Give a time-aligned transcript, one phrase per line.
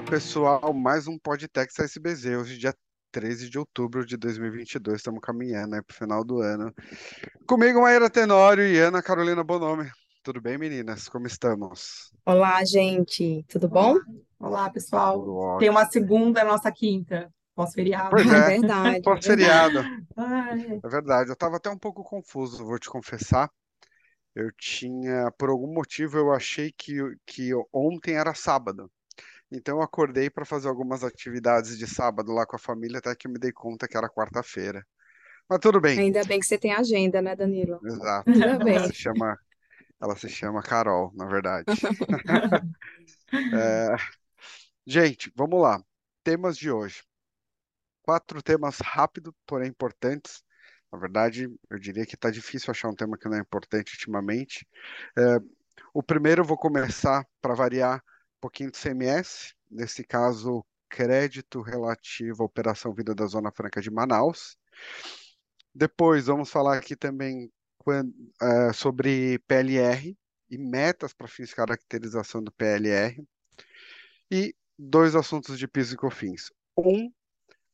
[0.00, 0.72] Olá, pessoal.
[0.72, 2.24] Mais um Podtex SBZ.
[2.34, 2.74] Hoje, dia
[3.12, 4.96] 13 de outubro de 2022.
[4.96, 6.72] Estamos caminhando para o final do ano.
[7.46, 9.90] Comigo, Maíra Tenório e Ana Carolina Bonomi.
[10.22, 11.06] Tudo bem, meninas?
[11.06, 12.10] Como estamos?
[12.24, 13.96] Olá, gente, tudo bom?
[14.38, 15.58] Olá, pessoal.
[15.58, 18.08] Tem uma segunda, é nossa quinta, pós-feriado.
[18.08, 19.80] Pois É é, verdade, pós-feriado.
[20.16, 21.28] Ai, É verdade.
[21.28, 23.50] Eu estava até um pouco confuso, vou te confessar.
[24.34, 26.96] Eu tinha, por algum motivo, eu achei que,
[27.26, 28.90] que ontem era sábado.
[29.52, 33.26] Então, eu acordei para fazer algumas atividades de sábado lá com a família, até que
[33.26, 34.86] eu me dei conta que era quarta-feira.
[35.48, 35.98] Mas tudo bem.
[35.98, 37.80] ainda bem que você tem agenda, né, Danilo?
[37.84, 38.30] Exato.
[38.30, 38.78] Ainda Ela bem.
[38.86, 39.36] se chama,
[40.00, 41.66] ela se chama Carol, na verdade.
[43.32, 43.94] É,
[44.86, 45.80] gente, vamos lá.
[46.24, 47.02] Temas de hoje.
[48.02, 50.42] Quatro temas rápidos, porém importantes.
[50.92, 54.66] Na verdade, eu diria que está difícil achar um tema que não é importante ultimamente.
[55.16, 55.38] É,
[55.94, 58.02] o primeiro eu vou começar, para variar,
[58.40, 64.56] pouquinho de CMS, nesse caso, crédito relativo à Operação Vida da Zona Franca de Manaus.
[65.74, 68.10] Depois, vamos falar aqui também quan-
[68.42, 70.16] eh, sobre PLR
[70.50, 73.24] e metas para fins de caracterização do PLR.
[74.30, 76.50] E dois assuntos de PIS e COFINS.
[76.76, 77.12] Um,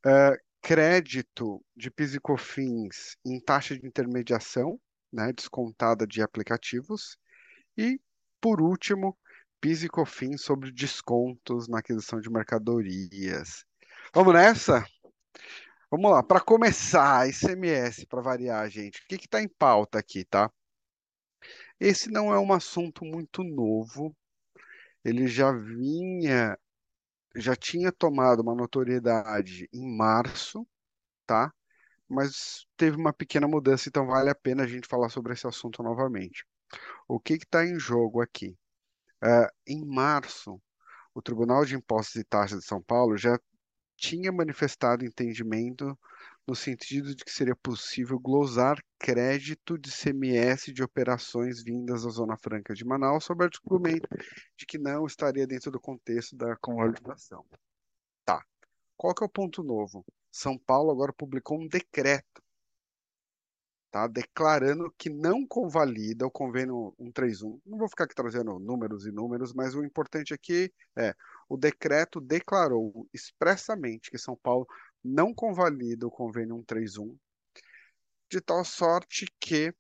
[0.04, 4.80] eh, crédito de PIS e COFINS em taxa de intermediação,
[5.12, 7.16] né, descontada de aplicativos.
[7.78, 8.00] E,
[8.40, 9.16] por último,
[9.66, 13.64] PIS e COFINS sobre descontos na aquisição de mercadorias.
[14.14, 14.86] Vamos nessa?
[15.90, 19.00] Vamos lá, para começar, ICMS, para variar, gente.
[19.00, 20.48] O que está em pauta aqui, tá?
[21.80, 24.16] Esse não é um assunto muito novo.
[25.04, 26.56] Ele já vinha,
[27.34, 30.64] já tinha tomado uma notoriedade em março,
[31.26, 31.52] tá?
[32.08, 35.82] Mas teve uma pequena mudança, então vale a pena a gente falar sobre esse assunto
[35.82, 36.46] novamente.
[37.08, 38.56] O que está em jogo aqui?
[39.26, 40.62] É, em março,
[41.12, 43.36] o Tribunal de Impostos e Taxas de São Paulo já
[43.96, 45.98] tinha manifestado entendimento
[46.46, 52.36] no sentido de que seria possível glosar crédito de CMS de operações vindas da Zona
[52.36, 54.08] Franca de Manaus, sob o argumento
[54.56, 57.44] de que não estaria dentro do contexto da convalidação.
[58.24, 58.44] Tá.
[58.96, 60.04] Qual que é o ponto novo?
[60.30, 62.42] São Paulo agora publicou um decreto,
[63.96, 64.06] tá?
[64.06, 67.58] Declarando que não convalida o convênio 131.
[67.64, 71.14] Não vou ficar aqui trazendo números e números, mas o importante aqui é
[71.48, 74.66] o decreto declarou expressamente que São Paulo
[75.02, 77.16] não convalida o convênio 131,
[78.30, 79.72] de tal sorte que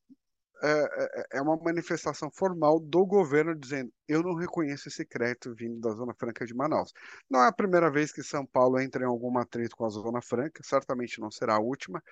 [0.62, 5.80] é, é- é uma manifestação formal do governo dizendo: eu não reconheço esse crédito vindo
[5.80, 6.92] da Zona Franca de Manaus.
[7.30, 10.22] Não é a primeira vez que São Paulo entra em algum atrito com a Zona
[10.22, 12.02] Franca, certamente não será a última,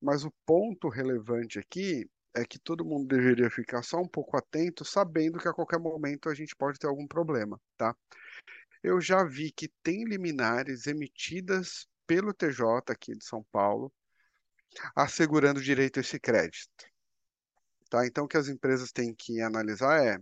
[0.00, 4.84] mas o ponto relevante aqui é que todo mundo deveria ficar só um pouco atento,
[4.84, 7.94] sabendo que a qualquer momento a gente pode ter algum problema, tá?
[8.82, 13.92] Eu já vi que tem liminares emitidas pelo TJ aqui de São Paulo,
[14.94, 16.68] assegurando direito a esse crédito,
[17.88, 18.06] tá?
[18.06, 20.18] Então, o que as empresas têm que analisar é,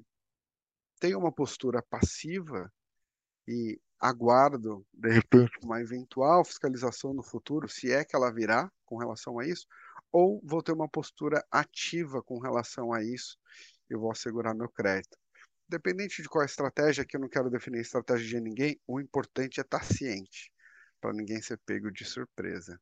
[1.00, 2.72] tem uma postura passiva
[3.46, 8.96] e aguardo, de repente, uma eventual fiscalização no futuro, se é que ela virá com
[8.96, 9.66] relação a isso,
[10.12, 13.36] ou vou ter uma postura ativa com relação a isso
[13.90, 15.16] e vou assegurar meu crédito.
[15.68, 19.58] Independente de qual a estratégia, que eu não quero definir estratégia de ninguém, o importante
[19.58, 20.52] é estar ciente,
[21.00, 22.80] para ninguém ser pego de surpresa.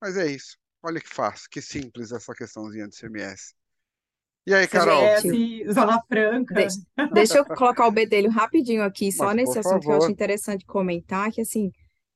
[0.00, 0.56] Mas é isso.
[0.82, 3.57] Olha que fácil, que simples essa questãozinha de CMS.
[4.48, 5.02] E aí, Carol?
[5.20, 6.54] CMS, Zona Franca.
[6.54, 6.78] Deixa,
[7.12, 10.10] deixa eu colocar o bedelho rapidinho aqui, só Mas, nesse assunto que eu acho favor.
[10.10, 11.70] interessante comentar, que assim,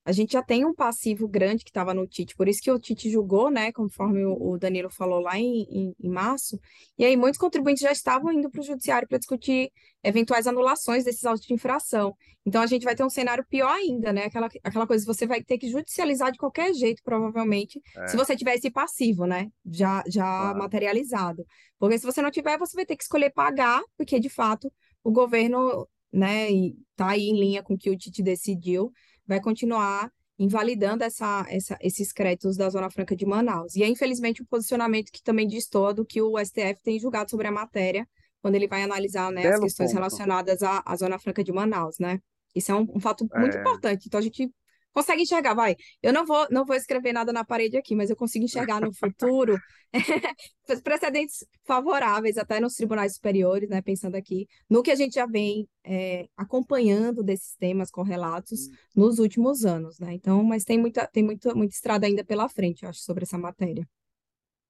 [0.05, 2.77] a gente já tem um passivo grande que estava no Tite, por isso que o
[2.77, 6.59] Tite julgou, né, conforme o, Danilo falou lá em, em, em março,
[6.97, 9.71] e aí muitos contribuintes já estavam indo para o judiciário para discutir
[10.03, 12.13] eventuais anulações desses autos de infração.
[12.45, 15.41] Então a gente vai ter um cenário pior ainda, né, aquela, aquela coisa, você vai
[15.41, 20.03] ter que judicializar de qualquer jeito, provavelmente, se É, você tiver esse passivo, né, já,
[20.07, 21.45] já materializado.
[21.79, 24.71] Porque se você não tiver, você vai ter que escolher pagar, porque de fato
[25.01, 28.91] o governo, né, e tá aí em linha com o que o Tite decidiu,
[29.25, 33.75] vai continuar invalidando essa, essa, esses créditos da Zona Franca de Manaus.
[33.75, 37.47] E é, infelizmente, um posicionamento que também destoa do que o STF tem julgado sobre
[37.47, 38.07] a matéria,
[38.41, 39.95] quando ele vai analisar, né, as questões ponto.
[39.95, 42.19] relacionadas à, à Zona Franca de Manaus, né?
[42.53, 44.07] Isso é um, um fato muito É, importante.
[44.07, 44.51] Então, a gente
[44.93, 45.75] consegue enxergar, vai.
[46.01, 48.93] Eu não vou, não vou escrever nada na parede aqui, mas eu consigo enxergar no
[48.93, 49.57] futuro
[50.83, 53.81] precedentes favoráveis até nos tribunais superiores, né?
[53.81, 59.65] Pensando aqui no que a gente já vem é, acompanhando desses temas correlatos nos últimos
[59.65, 60.13] anos, né?
[60.13, 63.37] Então, mas tem muita, tem muita, muita estrada ainda pela frente, eu acho, sobre essa
[63.37, 63.87] matéria.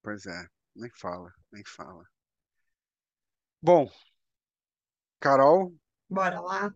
[0.01, 2.03] pois é, nem fala, nem fala.
[3.61, 3.89] Bom,
[5.19, 5.73] Carol,
[6.09, 6.73] Bora lá.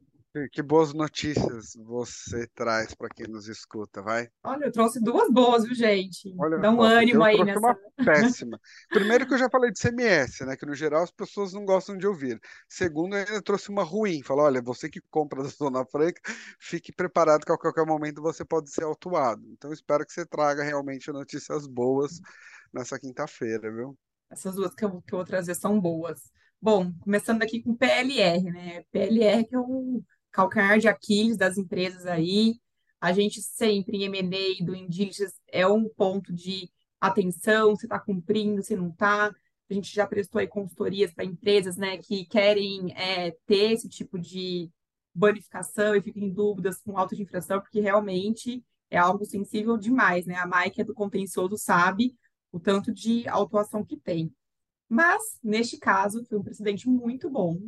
[0.52, 4.30] Que, boas notícias você traz para quem nos escuta, vai?
[4.44, 6.34] Olha, eu trouxe duas boas, viu, gente?
[6.38, 8.06] Olha Dá um porque ânimo aí trouxe uma nessa.
[8.06, 8.60] péssima.
[8.90, 10.56] Primeiro que eu já falei de CMS, né?
[10.56, 12.40] Que no geral as pessoas não gostam de ouvir.
[12.68, 14.22] Segundo, eu ainda trouxe uma ruim.
[14.22, 16.22] Falou, olha, você que compra da Zona Franca,
[16.60, 19.44] fique preparado que a qualquer momento você pode ser autuado.
[19.52, 22.20] Então espero que você traga realmente notícias boas
[22.74, 23.98] nessa quinta-feira, viu?
[24.30, 26.32] Essas duas que eu, que eu vou trazer são boas.
[26.62, 28.84] Bom, começando aqui com PLR, né?
[28.92, 32.56] PLR que é um calcanhar de Aquiles das empresas aí.
[33.00, 36.70] A gente sempre em M&A do diligence é um ponto de
[37.00, 39.34] atenção, você está cumprindo, você não está.
[39.70, 44.18] A gente já prestou aí consultorias para empresas, né, que querem é, ter esse tipo
[44.18, 44.72] de
[45.14, 50.26] bonificação e ficam em dúvidas com auto de infração, porque realmente é algo sensível demais,
[50.26, 50.36] né?
[50.36, 52.16] A Mai, que é do contencioso, sabe
[52.52, 54.32] o tanto de autuação que tem.
[54.88, 57.60] Mas, neste caso, foi um precedente muito bom,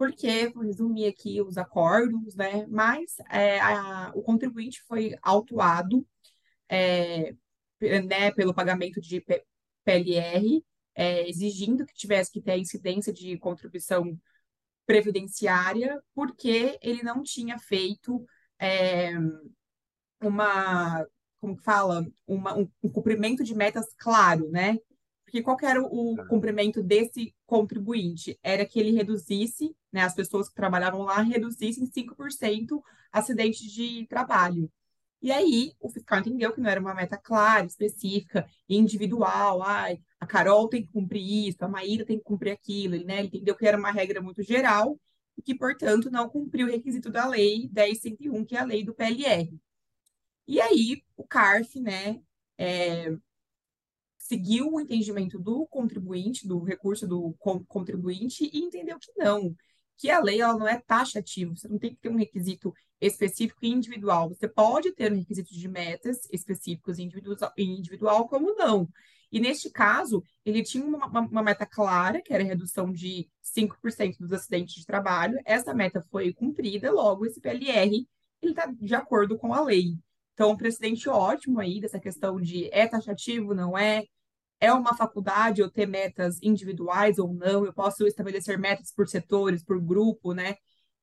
[0.00, 2.66] porque, vou resumir aqui os acordos, né?
[2.68, 6.06] Mas é, a- o contribuinte foi autuado,
[6.68, 7.34] é,
[7.80, 10.64] né, pelo pagamento de PLR,
[10.94, 14.18] é, exigindo que tivesse que ter incidência de contribuição
[14.86, 18.24] previdenciária, porque ele não tinha feito
[18.60, 19.12] é,
[20.22, 21.06] uma,
[21.40, 22.06] como que fala?
[22.26, 24.76] Uma, um, um cumprimento de metas claro, né?
[25.30, 28.36] Porque qual que era o, o cumprimento desse contribuinte?
[28.42, 32.82] Era que ele reduzisse, né, as pessoas que trabalhavam lá reduzissem 5%
[33.12, 34.68] acidentes de trabalho.
[35.22, 39.62] E aí, o fiscal entendeu que não era uma meta clara, específica, individual.
[39.62, 43.18] Ai, a Carol tem que cumprir isso, a Maíra tem que cumprir aquilo, né?
[43.20, 44.98] Ele entendeu que era uma regra muito geral
[45.38, 48.94] e que, portanto, não cumpriu o requisito da Lei 10.101, que é a lei do
[48.94, 49.48] PLR.
[50.48, 52.20] E aí, o CARF, né,
[52.58, 53.16] é,
[54.30, 59.54] seguiu o entendimento do contribuinte, do recurso do con- contribuinte, e entendeu que não,
[59.96, 63.58] que a lei ela não é taxativa, você não tem que ter um requisito específico
[63.62, 64.28] e individual.
[64.30, 68.88] Você pode ter um requisito de metas específicos individual, e individual, como não.
[69.32, 73.28] E neste caso, ele tinha uma, uma- uma meta clara, que era a redução de
[73.42, 75.38] 5% dos acidentes de trabalho.
[75.44, 78.06] Essa meta foi cumprida, logo esse PLR
[78.42, 79.94] ele está de acordo com a lei.
[80.34, 84.04] Então, um precedente ótimo aí dessa questão de é taxativo, não é?
[84.60, 87.64] É uma faculdade eu ter metas individuais ou não?
[87.64, 90.56] Eu posso estabelecer metas por setores, por grupo, né?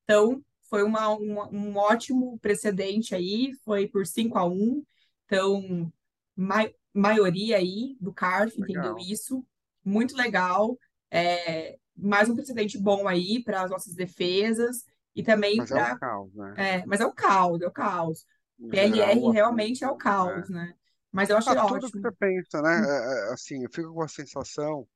[0.04, 4.84] Então, foi uma, uma- um ótimo precedente aí, foi por 5 a 1.
[5.26, 5.92] Então,
[6.36, 9.00] mai- maioria aí do CARF entendeu Legal.
[9.00, 9.46] isso.
[9.84, 10.78] Muito legal.
[11.10, 15.94] É, mais um precedente bom aí para as nossas defesas e também Mas é para.
[15.94, 16.54] um caos, né?
[16.56, 18.26] É, mas é o caos, é o caos.
[18.60, 20.74] No PLR geral, realmente é o assim, caos, né?
[21.18, 22.04] Mas eu achei Ah, tudo que ótimo.
[22.04, 22.76] você pensa, né?
[22.80, 24.88] É, é, assim, eu fico com a sensação,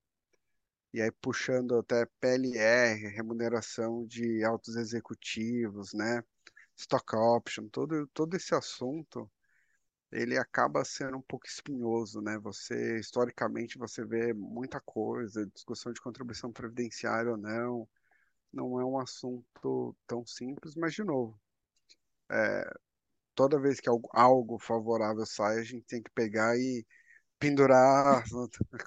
[0.93, 6.23] e aí puxando até PLR, remuneração de altos executivos, né?
[6.77, 9.29] Stock option, todo, todo esse assunto,
[10.11, 12.37] ele acaba sendo um pouco espinhoso, né?
[12.39, 17.89] Você, historicamente, você vê muita coisa, discussão de contribuição previdenciária ou não,
[18.53, 21.39] não é um assunto tão simples, mas, de novo,
[23.41, 26.85] toda vez que algo, algo favorável sai, a gente tem que pegar e
[27.39, 28.23] pendurar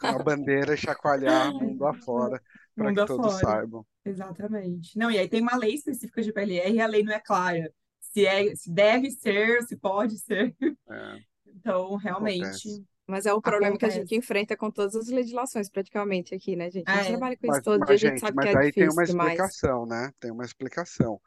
[0.02, 2.42] a bandeira e chacoalhar mundo afora
[2.76, 3.40] para Mundo que todos afora.
[3.40, 3.86] saibam.
[4.04, 4.98] Exatamente.
[4.98, 7.72] Não, e aí tem uma lei específica de PLR e a lei não é clara.
[8.00, 10.54] Se é, se deve ser, se pode ser.
[10.88, 12.86] É, Então, realmente, acontece.
[13.06, 14.16] Mas é o problema que a gente acontece.
[14.16, 16.92] enfrenta com todas as legislações, praticamente, aqui, né, gente?
[16.92, 18.46] A gente É, trabalha com isso Mas, todo dia, mas, a gente gente, sabe que
[18.46, 19.44] mas é aí tem uma difícil demais.
[19.44, 20.12] explicação, né?
[20.20, 21.20] Tem uma explicação.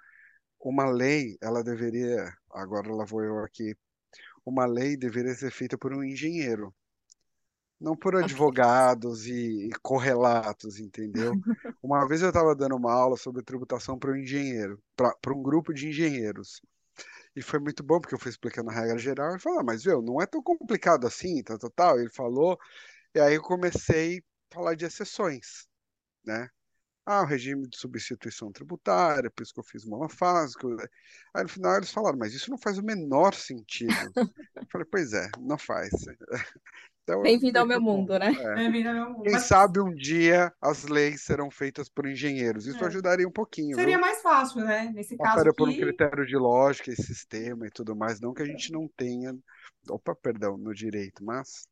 [0.59, 3.75] Uma lei, ela deveria, agora lá vou eu aqui,
[4.45, 6.73] uma lei deveria ser feita por um engenheiro,
[7.79, 8.15] não por
[8.55, 11.31] advogados e, e correlatos, entendeu?
[11.81, 15.73] Uma vez eu estava dando uma aula sobre tributação para um engenheiro, para um grupo
[15.73, 16.61] de engenheiros.
[17.35, 19.29] E foi muito bom, porque eu fui explicando a regra geral.
[19.29, 21.99] Ele falou, ah, mas viu, não é tão complicado assim, tal, tal, tal.
[21.99, 22.57] Ele falou,
[23.13, 25.67] e aí eu comecei a falar de exceções,
[26.25, 26.49] né?
[27.09, 30.75] Ah, o regime de substituição tributária, por isso que eu fiz monofásico.
[31.33, 33.93] Aí no final eles falaram, mas isso não faz o menor sentido.
[34.13, 35.89] Eu falei, pois é, não faz.
[37.09, 38.35] Então Bem-vindo ao meu mundo, né?
[38.37, 38.55] É.
[38.55, 39.23] Bem-vindo ao meu mundo.
[39.23, 42.67] Quem Mas sabe um dia as leis serão feitas por engenheiros.
[42.67, 42.87] Isso É.
[42.87, 44.01] ajudaria um pouquinho, seria viu?
[44.01, 44.91] mais fácil, né?
[44.93, 48.33] Nesse caso Passaria por um aqui, critério de lógica e sistema e tudo mais, não
[48.33, 49.33] que a gente não tenha,
[49.89, 51.65] opa, perdão, no direito, mas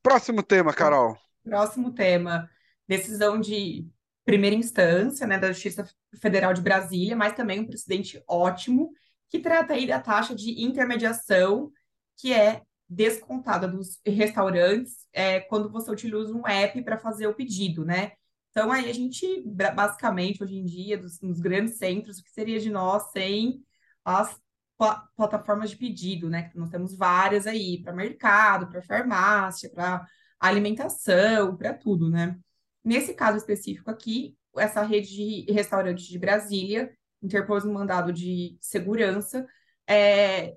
[0.00, 1.18] próximo tema, Carol.
[1.42, 2.48] próximo tema,
[2.86, 3.84] decisão de
[4.26, 5.88] primeira instância, né, da Justiça
[6.20, 8.90] Federal de Brasília, mas também um precedente ótimo,
[9.30, 11.70] que trata aí da taxa de intermediação,
[12.18, 17.84] que é descontada dos restaurantes é, quando você utiliza um app para fazer o pedido,
[17.84, 18.12] né?
[18.50, 22.58] Então, aí a gente, basicamente, hoje em dia, dos, nos grandes centros, o que seria
[22.58, 23.62] de nós sem
[24.04, 24.40] as
[24.78, 26.50] pl plataformas de pedido, né?
[26.54, 30.04] Nós temos várias aí, para mercado, para farmácia, para
[30.40, 32.38] alimentação, para tudo, né?
[32.86, 39.44] Nesse caso específico aqui, essa rede de restaurantes de Brasília interpôs um mandado de segurança,
[39.88, 40.56] é,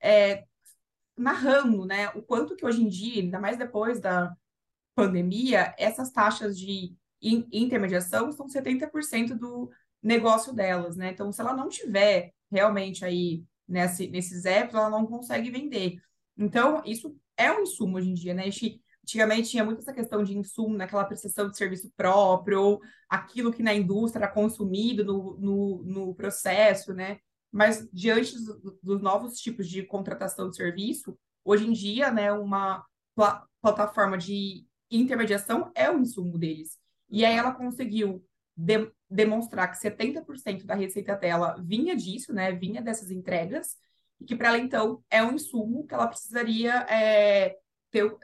[0.00, 0.44] é,
[1.14, 4.34] narrando, né, o quanto que hoje em dia, ainda mais depois da
[4.94, 9.70] pandemia, essas taxas de intermediação são 70% do
[10.02, 11.10] negócio delas, né?
[11.10, 16.00] Então, se ela não tiver realmente aí nesse, nesses apps, ela não consegue vender.
[16.38, 18.44] Então, isso é um insumo hoje em dia, né?
[18.44, 22.80] A gente, antigamente tinha muito essa questão de insumo naquela prestação de serviço próprio, ou
[23.08, 27.20] aquilo que na indústria era consumido no, no, no processo, né?
[27.52, 32.84] Mas diante dos, dos, novos tipos de contratação de serviço, hoje em dia, né, uma
[33.14, 36.78] pl plataforma de intermediação é o insumo deles.
[37.08, 38.24] E aí ela conseguiu
[38.56, 42.52] de demonstrar que 70% da receita dela vinha disso, né?
[42.52, 43.76] Vinha dessas entregas,
[44.20, 47.56] e que para ela, então, é um insumo que ela precisaria é,
[47.90, 48.16] ter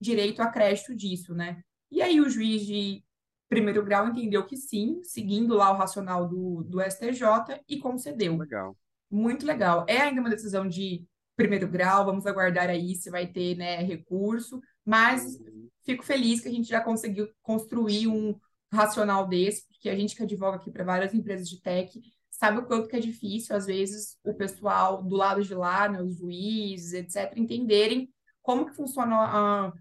[0.00, 1.60] direito a crédito disso, né?
[1.90, 3.02] E aí o juiz de
[3.48, 8.36] primeiro grau entendeu que sim, seguindo lá o racional do, do STJ, e concedeu.
[8.36, 8.76] Legal.
[9.10, 9.84] Muito legal.
[9.88, 11.04] É ainda uma decisão de
[11.36, 15.68] primeiro grau, vamos aguardar aí se vai ter né, recurso, mas uhum.
[15.84, 18.38] fico feliz que a gente já conseguiu construir um,
[18.74, 22.66] racional desse, porque a gente que advoga aqui para várias empresas de tech sabe o
[22.66, 26.92] quanto que é difícil, às vezes, o pessoal do lado de lá, né, os juízes,
[26.92, 29.72] etc., entenderem como que funciona a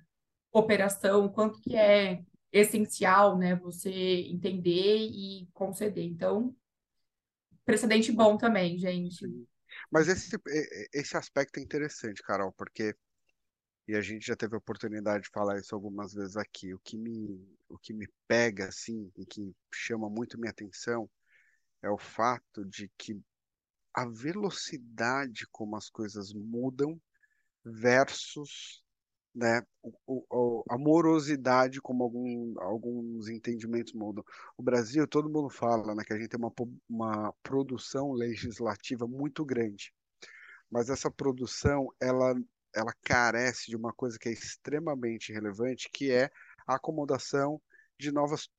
[0.54, 6.06] operação, quanto que é essencial, né, você entender e conceder.
[6.06, 6.56] Então,
[7.66, 9.26] precedente bom também, gente.
[9.92, 10.38] Mas esse,
[10.94, 12.96] esse aspecto é interessante, Carol, porque
[13.88, 16.74] e a gente já teve a oportunidade de falar isso algumas vezes aqui.
[16.74, 21.10] O que me, o que me pega, assim, e que chama muito minha atenção
[21.82, 23.20] é o fato de que
[23.94, 27.00] a velocidade como as coisas mudam
[27.64, 28.82] versus
[29.34, 29.64] né,
[30.06, 34.24] o, o, a morosidade como algum, alguns entendimentos mudam.
[34.58, 36.54] O Brasil, todo mundo fala né, que a gente tem uma,
[36.88, 39.94] uma produção legislativa muito grande,
[40.70, 42.36] mas essa produção ela
[42.76, 46.32] ela carece de uma coisa que é extremamente relevante, que é
[46.66, 47.62] a acomodação
[48.00, 48.50] de novas,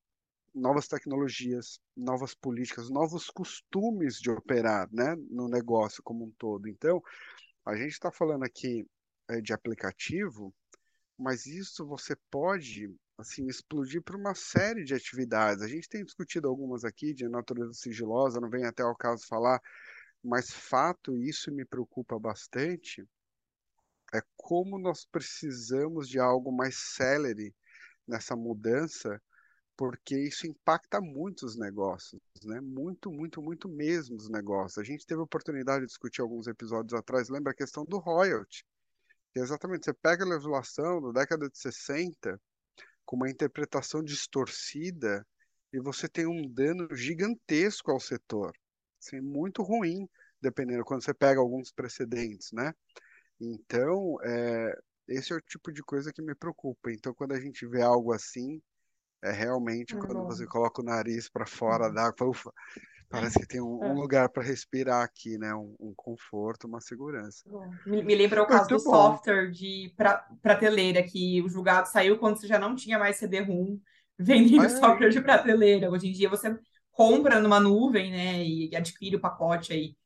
[0.55, 6.69] novas tecnologias, novas políticas, novos costumes de operar né, no negócio como um todo.
[6.69, 7.03] Então,
[7.67, 8.87] a gente está falando aqui
[9.29, 10.55] é, de aplicativo,
[11.19, 15.63] mas isso você pode assim explodir para uma série de atividades.
[15.63, 19.61] A gente tem discutido algumas aqui de natureza sigilosa, não vem até ao caso falar,
[20.23, 23.07] mas fato isso me preocupa bastante
[24.15, 27.53] é como nós precisamos de algo mais célere
[28.07, 29.21] nessa mudança,
[29.77, 32.61] porque isso impacta muito os negócios, né?
[32.61, 34.79] Muito, muito, muito mesmo os negócios.
[34.79, 38.65] A gente teve a oportunidade de discutir alguns episódios atrás, lembra a questão do royalty,
[39.35, 42.41] que é exatamente, você pega a legislação da década de 60
[43.05, 45.27] com uma interpretação distorcida
[45.73, 48.57] e você tem um dano gigantesco ao setor.
[49.03, 50.09] Assim, muito ruim,
[50.41, 52.73] dependendo, quando você pega alguns precedentes, né?
[53.41, 56.93] Então, é, esse é o tipo de coisa que me preocupa.
[56.93, 58.63] Então, quando a gente vê algo assim,
[59.21, 61.95] é realmente quando você coloca o nariz para fora uhum.
[61.95, 62.53] da água, ufa,
[63.09, 63.93] parece que tem um, um é.
[63.93, 65.55] lugar para respirar aqui, né?
[65.55, 67.45] Um, um, conforto, uma segurança.
[67.87, 68.91] Me, me lembra o caso Muito do bom.
[68.91, 73.79] software de pra, prateleira, que o julgado saiu quando você já não tinha mais CD-ROM
[74.19, 75.91] vendendo software de prateleira.
[75.91, 76.57] Hoje em dia você
[76.91, 78.45] compra numa nuvem, né?
[78.45, 79.97] E adquire o pacote aí.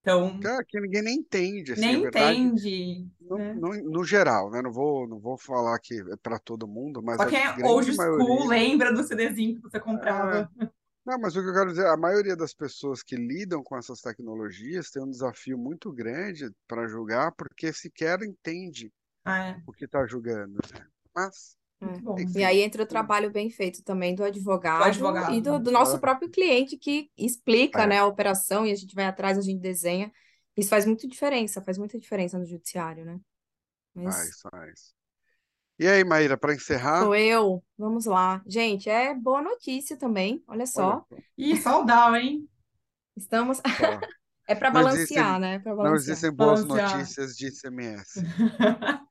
[0.00, 3.06] Então, Cara, que ninguém nem entende, assim, nem verdade, entende.
[3.20, 3.54] no, né?
[3.54, 4.62] no, no geral, né?
[4.62, 7.92] Não vou, não vou falar que é para todo mundo, mas Só quem é old
[7.92, 8.48] school maioria.
[8.48, 10.50] lembra do CDzinho que você comprava.
[10.60, 10.68] É,
[11.08, 14.02] não, mas o que eu quero dizer, a maioria das pessoas que lidam com essas
[14.02, 18.92] tecnologias tem um desafio muito grande para julgar, porque sequer entende
[19.24, 19.62] Ah, é.
[19.66, 20.86] o que está julgando, né?
[21.16, 21.86] Mas, É.
[22.00, 22.18] bom.
[22.36, 25.58] E aí entra o trabalho bem feito também do Do advogado e advogado, do, né?
[25.60, 29.38] do nosso próprio cliente que explica, né, é, a operação e a gente vai atrás,
[29.38, 30.12] a gente desenha.
[30.56, 33.18] Isso faz muita diferença, faz muita diferença no judiciário, né?
[33.94, 34.97] Mas faz, faz.
[35.78, 38.42] E aí, Maíra, para encerrar, sou eu, vamos lá.
[38.46, 41.00] Gente, é boa notícia também, olha olha só.
[41.00, 41.06] só,
[41.36, 42.48] Ih, saudade, hein?
[43.16, 43.60] Estamos.
[44.50, 45.58] É para Não existem, balancear, né?
[45.58, 45.94] Para não balancear.
[45.94, 46.64] existem boas Balancear.
[46.64, 48.22] notícias de ICMS.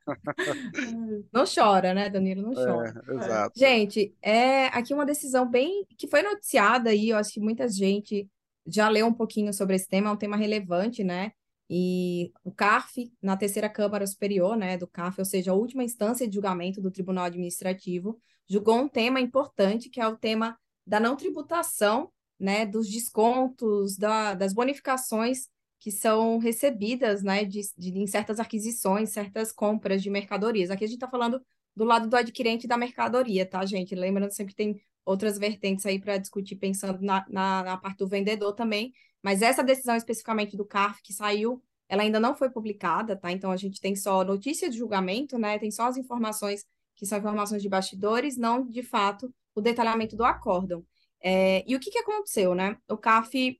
[1.32, 2.42] Não chora, né, Danilo?
[2.42, 3.02] Não chora.
[3.08, 3.14] É, É.
[3.14, 3.52] exato.
[3.54, 8.28] Gente, é aqui uma decisão bem que foi noticiada aí, eu acho que muita gente
[8.66, 11.32] já leu um pouquinho sobre esse tema, é um tema relevante, né?
[11.70, 16.26] E o CARF, na terceira Câmara Superior, né, do CARF, ou seja, a última instância
[16.26, 21.16] de julgamento do Tribunal Administrativo, julgou um tema importante, que é o tema da não
[21.16, 22.10] tributação,
[22.40, 25.48] né, dos descontos, da, das bonificações
[25.80, 30.70] que são recebidas, né, de, de, em certas aquisições, certas compras de mercadorias.
[30.70, 31.40] Aqui a gente está falando
[31.76, 33.94] do lado do adquirente da mercadoria, tá, gente?
[33.94, 38.08] Lembrando sempre que tem outras vertentes aí para discutir, pensando na, na, na, parte do
[38.08, 43.16] vendedor também, mas essa decisão especificamente do CARF que saiu, ela ainda não foi publicada,
[43.16, 43.32] tá?
[43.32, 45.58] Então a gente tem só notícia de julgamento, né?
[45.58, 50.24] Tem só as informações que são informações de bastidores, não de fato o detalhamento do
[50.24, 50.84] acórdão.
[51.20, 52.76] É, e o que, que aconteceu, né?
[52.88, 53.58] O CARF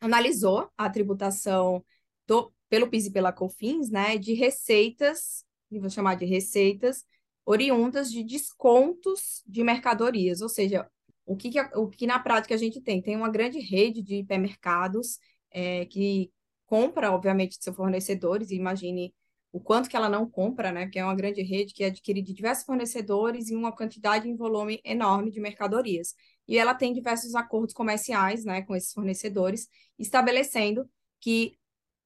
[0.00, 1.84] analisou a tributação
[2.26, 7.04] do, pelo PIS e pela COFINS, né, de receitas, vou chamar de receitas,
[7.44, 10.88] oriundas de descontos de mercadorias, ou seja,
[11.26, 13.02] o que, que, o que na prática a gente tem?
[13.02, 15.18] Tem uma grande rede de hipermercados
[15.50, 16.32] é, que
[16.66, 19.12] compra, obviamente, de seus fornecedores, e imagine
[19.52, 20.84] o quanto que ela não compra, né?
[20.84, 24.80] Porque é uma grande rede que adquire de diversos fornecedores e uma quantidade em volume
[24.84, 26.14] enorme de mercadorias.
[26.46, 29.68] E ela tem diversos acordos comerciais, né, com esses fornecedores,
[29.98, 30.88] estabelecendo
[31.20, 31.58] que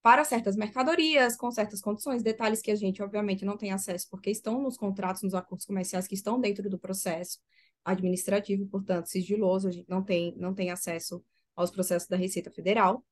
[0.02, 4.30] para certas mercadorias, com certas condições, detalhes que a gente, obviamente, não tem acesso, porque
[4.30, 7.38] estão nos contratos, nos acordos comerciais que estão dentro do processo
[7.84, 11.24] administrativo, portanto, sigiloso, a gente não tem, não tem acesso
[11.56, 13.04] aos processos da Receita Federal,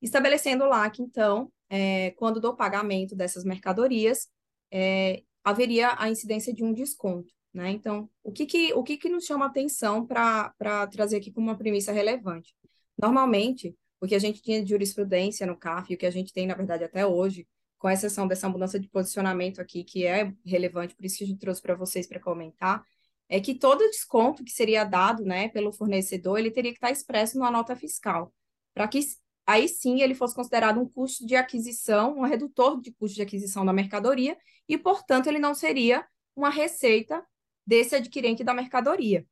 [0.00, 4.28] estabelecendo lá que, então, é, quando do pagamento dessas mercadorias,
[4.70, 7.32] é, haveria a incidência de um desconto.
[7.52, 7.70] Né?
[7.70, 10.52] Então, o que, que, o que, que nos chama atenção para
[10.90, 12.54] trazer aqui como uma premissa relevante?
[12.98, 16.32] Normalmente, o que a gente tinha de jurisprudência no CAF, e o que a gente
[16.32, 17.46] tem, na verdade, até hoje,
[17.78, 21.38] com exceção dessa mudança de posicionamento aqui, que é relevante, por isso que a gente
[21.38, 22.82] trouxe para vocês para comentar,
[23.28, 27.38] é que todo desconto que seria dado né, pelo fornecedor, ele teria que estar expresso
[27.38, 28.32] numa nota fiscal,
[28.72, 29.00] para que
[29.46, 33.64] aí sim ele fosse considerado um custo de aquisição, um redutor de custo de aquisição
[33.64, 34.36] da mercadoria,
[34.68, 37.24] e, portanto, ele não seria uma receita
[37.66, 39.26] desse adquirente da mercadoria.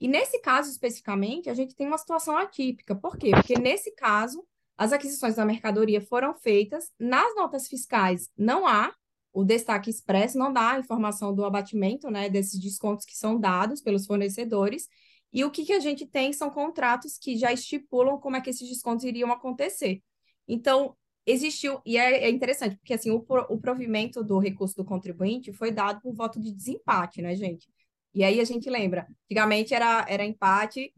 [0.00, 2.94] E nesse caso especificamente, a gente tem uma situação atípica.
[2.94, 3.30] Por quê?
[3.32, 8.30] Porque nesse caso, as aquisições da mercadoria foram feitas nas notas fiscais.
[8.36, 8.94] Não há
[9.32, 13.80] o destaque expresso, não dá a informação do abatimento, né, desses descontos que são dados
[13.80, 14.88] pelos fornecedores,
[15.32, 18.50] e o que, que a gente tem são contratos que já estipulam como é que
[18.50, 20.02] esses descontos iriam acontecer.
[20.48, 25.52] Então, existiu, e é, é interessante, porque assim, o, o provimento do recurso do contribuinte
[25.52, 27.68] foi dado por voto de desempate, né, gente?
[28.12, 30.92] E aí a gente lembra, antigamente era, era empate,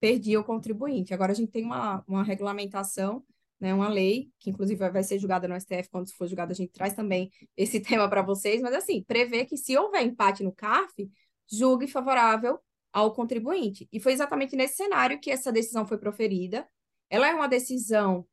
[0.00, 1.14] perdia o contribuinte.
[1.14, 3.22] Agora a gente tem uma, uma regulamentação,
[3.62, 6.72] né, uma lei, que inclusive vai ser julgada no STF, quando for julgada a gente
[6.72, 11.08] traz também esse tema para vocês, mas assim, prevê que se houver empate no CARF,
[11.48, 12.58] julgue favorável
[12.92, 13.88] ao contribuinte.
[13.92, 16.66] E foi exatamente nesse cenário que essa decisão foi proferida.
[17.08, 18.26] Ela é uma decisão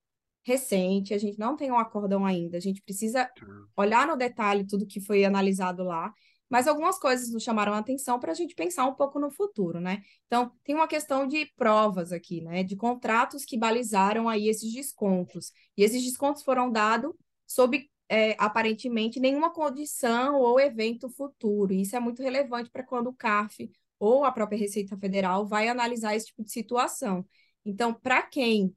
[0.44, 3.46] recente, a gente não tem um acórdão ainda, a gente precisa tá.
[3.78, 6.12] olhar no detalhe tudo que foi analisado lá,
[6.50, 9.80] mas algumas coisas nos chamaram a atenção para a gente pensar um pouco no futuro,
[9.80, 10.02] né?
[10.26, 12.64] Então, tem uma questão de provas aqui, né?
[12.64, 15.52] De contratos que balizaram aí esses descontos.
[15.78, 17.14] E esses descontos foram dados
[17.46, 21.72] sob, é, aparentemente, nenhuma condição ou evento futuro.
[21.74, 25.68] E isso é muito relevante para quando o CARF ou a própria Receita Federal vai
[25.68, 27.26] analisar esse tipo de situação.
[27.66, 28.76] Então, para quem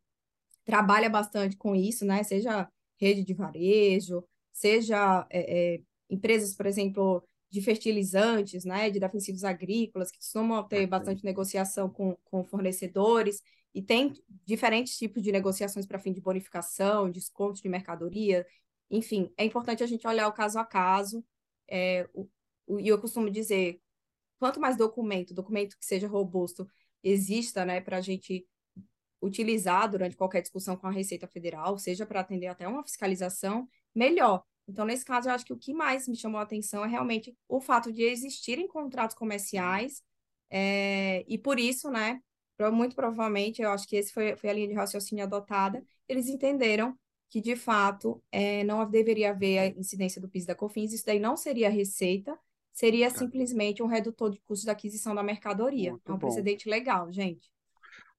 [0.65, 2.69] trabalha bastante com isso, né, seja
[3.01, 5.81] rede de varejo, seja é, é,
[6.11, 12.17] empresas, por exemplo, de fertilizantes, né, de defensivos agrícolas, que costumam ter bastante negociação com,
[12.25, 13.43] com fornecedores,
[13.75, 14.15] e tem
[14.47, 18.47] diferentes tipos de negociações para fim de bonificação, descontos de mercadoria,
[18.91, 21.23] enfim, é importante a gente olhar o caso a caso,
[21.69, 22.27] é, o,
[22.67, 23.83] o, e eu costumo dizer,
[24.39, 26.67] quanto mais documento, documento que seja robusto,
[27.03, 28.47] exista, né, para a gente
[29.21, 34.43] utilizar durante qualquer discussão com a Receita Federal, seja para atender até uma fiscalização, melhor.
[34.69, 37.37] Então, nesse caso, eu acho que o que mais me chamou a atenção é realmente
[37.49, 40.03] o fato de existirem contratos comerciais,
[40.51, 42.21] é, e por isso, né,
[42.73, 46.97] muito provavelmente, eu acho que esse foi, foi a linha de raciocínio adotada, eles entenderam
[47.29, 51.19] que, de fato, é, não deveria haver a incidência do PIS da COFINS, isso daí
[51.19, 52.39] não seria receita,
[52.73, 53.19] seria tá.
[53.19, 55.93] simplesmente um redutor de custo da aquisição da mercadoria.
[55.93, 56.27] Muito é um bom.
[56.27, 57.51] precedente legal, gente.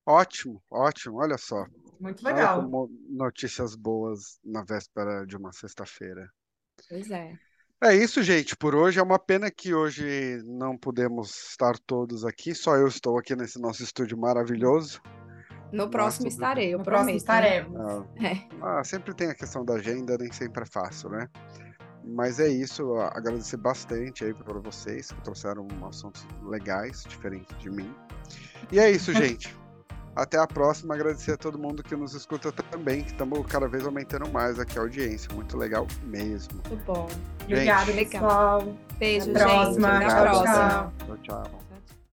[0.05, 1.65] Ótimo, ótimo, olha só.
[1.99, 2.67] Muito legal.
[3.09, 6.29] notícias boas na véspera de uma sexta-feira.
[6.89, 7.37] Pois é.
[7.83, 8.55] É isso, gente.
[8.55, 12.55] Por hoje é uma pena que hoje não podemos estar todos aqui.
[12.55, 15.01] Só eu estou aqui nesse nosso estúdio maravilhoso.
[15.69, 17.03] No próximo Nossa, estarei, eu no prometo.
[17.03, 17.75] Próximo estaremos.
[17.77, 18.47] Ah, é.
[18.61, 21.27] ah, sempre tem a questão da agenda, nem sempre é fácil, né?
[22.05, 27.93] Mas é isso, agradecer bastante aí para vocês que trouxeram assuntos legais, diferentes de mim.
[28.71, 29.53] E é isso, gente.
[30.15, 30.93] Até a próxima.
[30.93, 34.77] Agradecer a todo mundo que nos escuta também, que estamos cada vez aumentando mais aqui
[34.77, 35.33] a audiência.
[35.33, 36.61] Muito legal mesmo.
[36.69, 37.07] Muito bom.
[37.43, 38.11] Obrigada, Gente.
[38.11, 38.63] pessoal.
[38.99, 39.55] Beijo, Até a gente.
[39.55, 39.87] próxima.
[39.97, 40.53] Até a próxima.
[40.53, 40.93] tchau.
[41.07, 41.72] Tchau, tchau.